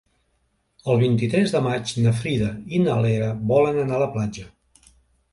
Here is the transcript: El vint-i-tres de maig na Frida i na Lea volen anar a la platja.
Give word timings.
El 0.93 0.95
vint-i-tres 1.01 1.51
de 1.55 1.59
maig 1.65 1.91
na 2.05 2.13
Frida 2.21 2.47
i 2.77 2.79
na 2.85 2.95
Lea 3.07 3.27
volen 3.53 3.77
anar 3.83 3.99
a 3.99 4.03
la 4.05 4.09
platja. 4.17 4.47